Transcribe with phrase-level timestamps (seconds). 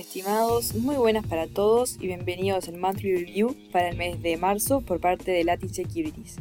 [0.00, 4.80] Estimados, muy buenas para todos y bienvenidos al Monthly Review para el mes de marzo
[4.80, 6.36] por parte de Latin Securities.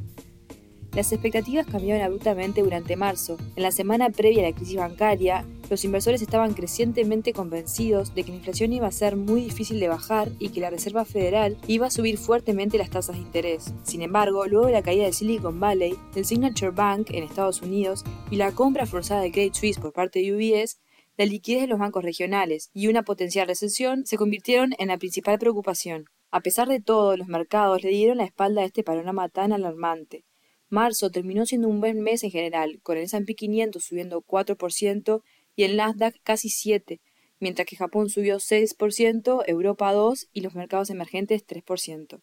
[0.93, 3.37] Las expectativas cambiaron abruptamente durante marzo.
[3.58, 8.32] En la semana previa a la crisis bancaria, los inversores estaban crecientemente convencidos de que
[8.32, 11.87] la inflación iba a ser muy difícil de bajar y que la Reserva Federal iba
[11.87, 13.73] a subir fuertemente las tasas de interés.
[13.83, 18.05] Sin embargo, luego de la caída de Silicon Valley, del Signature Bank en Estados Unidos
[18.31, 20.79] y la compra forzada de Credit Suisse por parte de UBS,
[21.20, 25.37] la liquidez de los bancos regionales y una potencial recesión se convirtieron en la principal
[25.37, 26.05] preocupación.
[26.32, 30.23] A pesar de todo, los mercados le dieron la espalda a este panorama tan alarmante.
[30.69, 35.22] Marzo terminó siendo un buen mes en general, con el S&P 500 subiendo 4%
[35.58, 37.02] y el Nasdaq casi 7%,
[37.42, 42.22] mientras que Japón subió 6%, Europa 2% y los mercados emergentes 3%.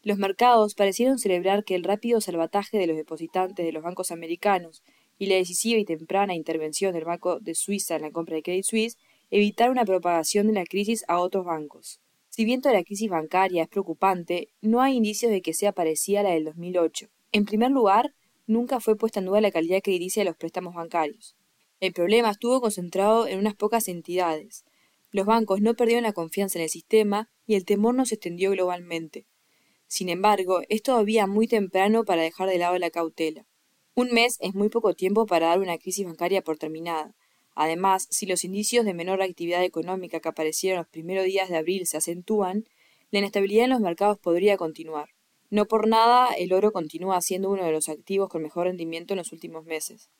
[0.00, 4.82] Los mercados parecieron celebrar que el rápido salvataje de los depositantes de los bancos americanos
[5.18, 8.64] y la decisiva y temprana intervención del Banco de Suiza en la compra de Credit
[8.64, 8.98] Suisse
[9.30, 12.00] evitaron una propagación de la crisis a otros bancos.
[12.28, 16.20] Si bien toda la crisis bancaria es preocupante, no hay indicios de que sea parecida
[16.20, 17.08] a la del 2008.
[17.32, 18.14] En primer lugar,
[18.46, 21.36] nunca fue puesta en duda la calidad crediticia de los préstamos bancarios.
[21.80, 24.64] El problema estuvo concentrado en unas pocas entidades.
[25.10, 28.50] Los bancos no perdieron la confianza en el sistema y el temor no se extendió
[28.50, 29.26] globalmente.
[29.86, 33.46] Sin embargo, es todavía muy temprano para dejar de lado la cautela.
[33.98, 37.14] Un mes es muy poco tiempo para dar una crisis bancaria por terminada.
[37.54, 41.86] Además, si los indicios de menor actividad económica que aparecieron los primeros días de abril
[41.86, 42.66] se acentúan,
[43.10, 45.14] la inestabilidad en los mercados podría continuar.
[45.48, 49.18] No por nada, el oro continúa siendo uno de los activos con mejor rendimiento en
[49.18, 50.10] los últimos meses.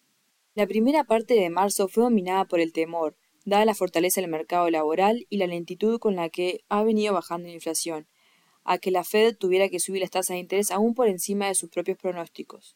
[0.54, 4.70] La primera parte de marzo fue dominada por el temor, dada la fortaleza del mercado
[4.70, 8.08] laboral y la lentitud con la que ha venido bajando la inflación,
[8.64, 11.54] a que la Fed tuviera que subir las tasas de interés aún por encima de
[11.54, 12.74] sus propios pronósticos.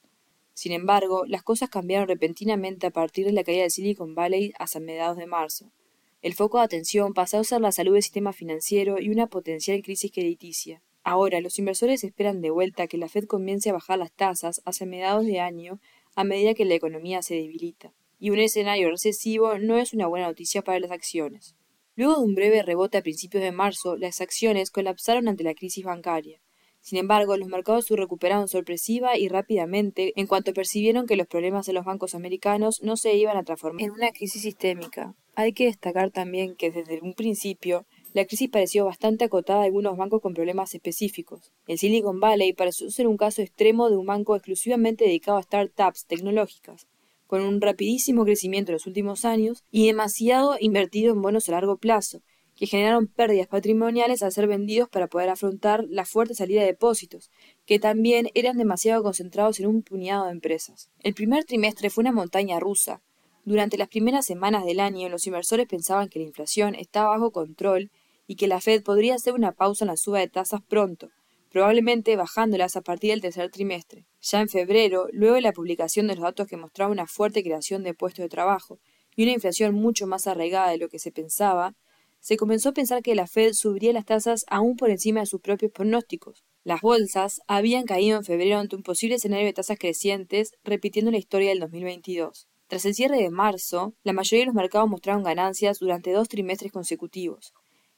[0.60, 4.78] Sin embargo, las cosas cambiaron repentinamente a partir de la caída de Silicon Valley hasta
[4.78, 5.72] mediados de marzo.
[6.20, 9.80] El foco de atención pasó a ser la salud del sistema financiero y una potencial
[9.80, 10.82] crisis crediticia.
[11.02, 14.86] Ahora, los inversores esperan de vuelta que la Fed comience a bajar las tasas hacia
[14.86, 15.80] mediados de año
[16.14, 17.94] a medida que la economía se debilita.
[18.18, 21.56] Y un escenario recesivo no es una buena noticia para las acciones.
[21.96, 25.86] Luego de un breve rebote a principios de marzo, las acciones colapsaron ante la crisis
[25.86, 26.42] bancaria.
[26.80, 31.66] Sin embargo, los mercados se recuperaron sorpresiva y rápidamente en cuanto percibieron que los problemas
[31.66, 35.14] de los bancos americanos no se iban a transformar en una crisis sistémica.
[35.34, 39.96] Hay que destacar también que desde un principio la crisis pareció bastante acotada a algunos
[39.96, 41.52] bancos con problemas específicos.
[41.66, 46.06] El Silicon Valley pareció ser un caso extremo de un banco exclusivamente dedicado a startups
[46.06, 46.88] tecnológicas,
[47.26, 51.76] con un rapidísimo crecimiento en los últimos años y demasiado invertido en bonos a largo
[51.76, 52.22] plazo,
[52.60, 57.30] que generaron pérdidas patrimoniales al ser vendidos para poder afrontar la fuerte salida de depósitos,
[57.64, 60.90] que también eran demasiado concentrados en un puñado de empresas.
[60.98, 63.00] El primer trimestre fue una montaña rusa.
[63.46, 67.90] Durante las primeras semanas del año, los inversores pensaban que la inflación estaba bajo control
[68.26, 71.08] y que la Fed podría hacer una pausa en la suba de tasas pronto,
[71.50, 74.04] probablemente bajándolas a partir del tercer trimestre.
[74.20, 77.84] Ya en febrero, luego de la publicación de los datos que mostraban una fuerte creación
[77.84, 78.80] de puestos de trabajo
[79.16, 81.74] y una inflación mucho más arraigada de lo que se pensaba,
[82.20, 85.40] se comenzó a pensar que la Fed subiría las tasas aún por encima de sus
[85.40, 86.44] propios pronósticos.
[86.62, 91.18] Las bolsas habían caído en febrero ante un posible escenario de tasas crecientes, repitiendo la
[91.18, 92.46] historia del 2022.
[92.68, 96.70] Tras el cierre de marzo, la mayoría de los mercados mostraron ganancias durante dos trimestres
[96.70, 97.52] consecutivos,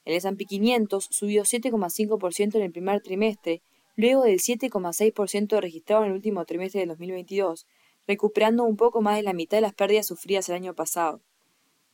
[0.05, 3.61] el S&P 500 subió 7,5% en el primer trimestre,
[3.95, 7.65] luego del 7,6% registrado en el último trimestre de 2022,
[8.05, 11.21] recuperando un poco más de la mitad de las pérdidas sufridas el año pasado.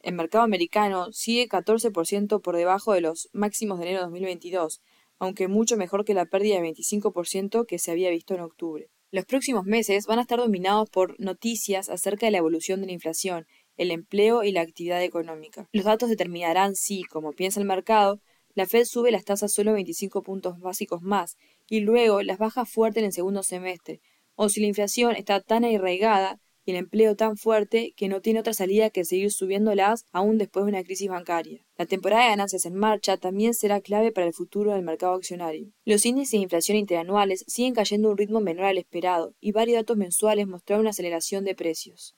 [0.02, 4.82] El mercado americano sigue 14% por debajo de los máximos de enero de 2022,
[5.20, 8.90] aunque mucho mejor que la pérdida de 25% que se había visto en octubre.
[9.12, 12.94] Los próximos meses van a estar dominados por noticias acerca de la evolución de la
[12.94, 13.46] inflación
[13.80, 15.68] el empleo y la actividad económica.
[15.72, 18.22] Los datos determinarán si, como piensa el mercado,
[18.54, 21.38] la Fed sube las tasas solo 25 puntos básicos más
[21.70, 24.02] y luego las baja fuerte en el segundo semestre,
[24.36, 26.40] o si la inflación está tan arraigada
[26.70, 30.66] y el empleo tan fuerte que no tiene otra salida que seguir subiéndolas aún después
[30.66, 31.66] de una crisis bancaria.
[31.80, 35.72] La temporada de ganancias en marcha también será clave para el futuro del mercado accionario.
[35.84, 39.78] Los índices de inflación interanuales siguen cayendo a un ritmo menor al esperado y varios
[39.78, 42.16] datos mensuales mostraron una aceleración de precios.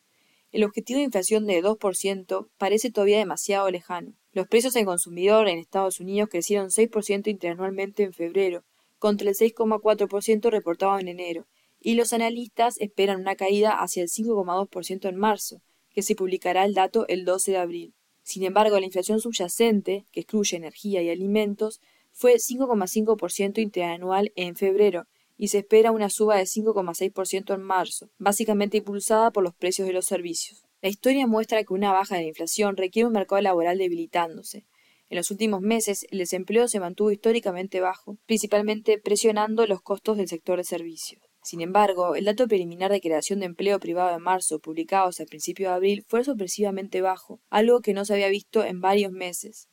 [0.52, 4.18] El objetivo de inflación de 2% parece todavía demasiado lejano.
[4.34, 8.66] Los precios al consumidor en Estados Unidos crecieron 6% interanualmente en febrero,
[9.00, 11.48] contra el 6,4% reportado en enero,
[11.82, 16.74] y los analistas esperan una caída hacia el 5,2% en marzo, que se publicará el
[16.74, 17.94] dato el 12 de abril.
[18.24, 21.82] Sin embargo, la inflación subyacente, que excluye energía y alimentos,
[22.12, 25.08] fue 5,5% interanual en febrero,
[25.38, 29.94] y se espera una suba de 5,6% en marzo, básicamente impulsada por los precios de
[29.94, 30.64] los servicios.
[30.84, 34.66] La historia muestra que una baja de la inflación requiere un mercado laboral debilitándose.
[35.10, 40.28] En los últimos meses, el desempleo se mantuvo históricamente bajo, principalmente presionando los costos del
[40.28, 41.31] sector de servicios.
[41.44, 45.72] Sin embargo, el dato preliminar de creación de empleo privado de marzo, publicados a principios
[45.72, 49.68] de abril, fue sorpresivamente bajo, algo que no se había visto en varios meses.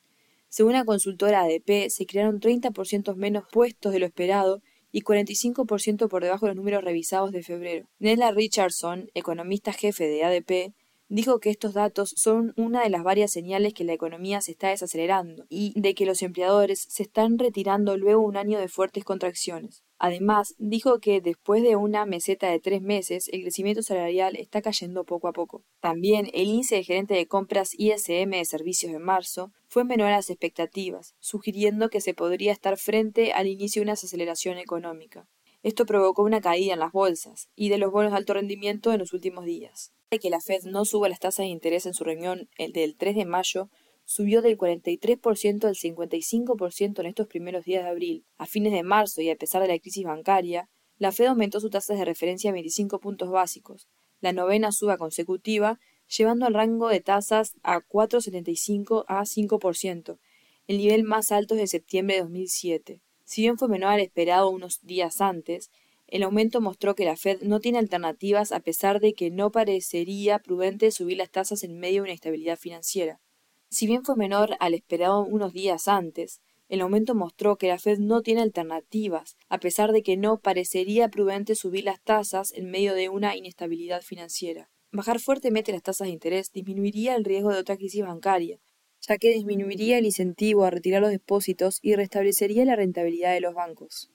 [0.49, 6.23] Según la consultora ADP, se crearon 30% menos puestos de lo esperado y 45% por
[6.23, 7.87] debajo de los números revisados de febrero.
[7.99, 10.75] Nella Richardson, economista jefe de ADP,
[11.09, 14.69] dijo que estos datos son una de las varias señales que la economía se está
[14.69, 19.83] desacelerando y de que los empleadores se están retirando luego un año de fuertes contracciones.
[19.99, 25.05] Además, dijo que después de una meseta de tres meses, el crecimiento salarial está cayendo
[25.05, 25.65] poco a poco.
[25.81, 30.17] También el índice de gerente de compras ISM de servicios en marzo fue menor a
[30.17, 35.27] las expectativas, sugiriendo que se podría estar frente al inicio de una desaceleración económica.
[35.69, 39.01] Esto provocó una caída en las bolsas y de los bonos de alto rendimiento en
[39.01, 39.93] los últimos días.
[40.11, 42.97] De que la Fed no suba las tasas de interés en su reunión el del
[42.97, 43.69] 3 de mayo
[44.07, 48.25] subió del 43% al 55% en estos primeros días de abril.
[48.39, 51.71] A fines de marzo y a pesar de la crisis bancaria, la Fed aumentó sus
[51.71, 53.89] tasas de referencia a 25 puntos básicos,
[54.23, 60.19] la novena suba consecutiva, llevando al rango de tasas a 4,75 a 5%,
[60.67, 63.03] el nivel más alto desde septiembre de 2007.
[63.29, 65.71] Si bien fue menor al esperado unos días antes,
[66.07, 70.39] el aumento mostró que la Fed no tiene alternativas a pesar de que no parecería
[70.39, 73.21] prudente subir las tasas en medio de una estabilidad financiera.
[73.69, 76.41] Si bien fue menor al esperado unos días antes,
[76.71, 81.11] el aumento mostró que la Fed no tiene alternativas, a pesar de que no parecería
[81.11, 84.71] prudente subir las tasas en medio de una inestabilidad financiera.
[84.91, 88.59] Bajar fuertemente las tasas de interés disminuiría el riesgo de otra crisis bancaria,
[89.01, 93.55] ya que disminuiría el incentivo a retirar los depósitos y restablecería la rentabilidad de los
[93.55, 94.11] bancos.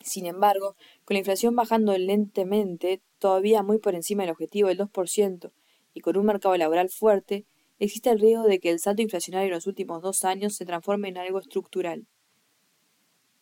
[0.00, 5.52] Sin embargo, con la inflación bajando lentamente, todavía muy por encima del objetivo del 2%,
[5.94, 7.46] y con un mercado laboral fuerte,
[7.78, 11.08] existe el riesgo de que el salto inflacionario en los últimos dos años se transforme
[11.08, 12.06] en algo estructural.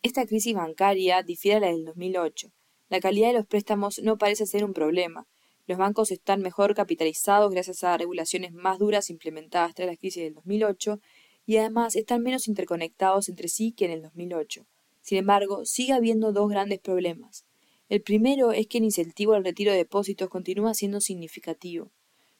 [0.03, 2.51] Esta crisis bancaria difiere a la del 2008.
[2.89, 5.25] La calidad de los préstamos no parece ser un problema.
[5.65, 10.33] Los bancos están mejor capitalizados gracias a regulaciones más duras implementadas tras la crisis del
[10.33, 10.99] 2008
[11.45, 14.65] y además están menos interconectados entre sí que en el 2008.
[15.01, 17.45] Sin embargo, sigue habiendo dos grandes problemas.
[17.87, 21.91] El primero es que el incentivo al retiro de depósitos continúa siendo significativo.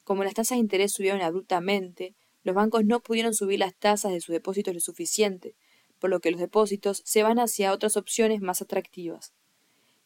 [0.04, 4.20] Como las tasas de interés subieron abruptamente, los bancos no pudieron subir las tasas de
[4.20, 5.56] sus depósitos lo suficiente,
[6.00, 9.34] por lo que los depósitos se van hacia otras opciones más atractivas.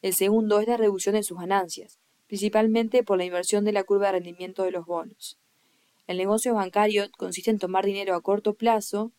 [0.02, 1.98] El segundo es la reducción de sus ganancias,
[2.28, 5.38] principalmente por la inversión de la curva de rendimiento de los bonos.
[6.06, 9.10] El negocio bancario consiste en tomar dinero a corto plazo,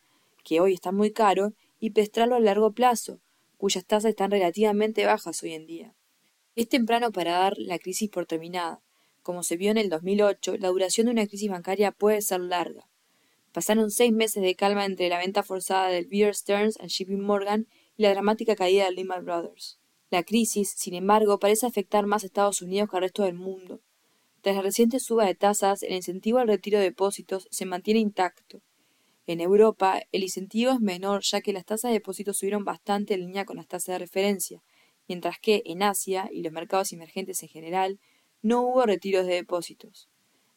[0.44, 3.20] que hoy está muy caro, y prestarlo a largo plazo,
[3.58, 5.94] cuyas tasas están relativamente bajas hoy en día.
[6.56, 8.82] Es temprano para dar la crisis por terminada,
[9.30, 12.88] como se vio en el 2008, la duración de una crisis bancaria puede ser larga.
[13.52, 17.68] Pasaron seis meses de calma entre la venta forzada del Bear Stearns and Shipping Morgan
[17.98, 19.79] y la dramática caída de Lehman Brothers.
[20.10, 23.80] La crisis, sin embargo, parece afectar más a Estados Unidos que al resto del mundo.
[24.42, 28.62] Tras la reciente suba de tasas, el incentivo al retiro de depósitos se mantiene intacto.
[29.28, 33.20] En Europa, el incentivo es menor ya que las tasas de depósitos subieron bastante en
[33.20, 34.64] línea con las tasas de referencia,
[35.08, 38.00] mientras que en Asia y los mercados emergentes en general,
[38.42, 40.10] no hubo retiros de depósitos.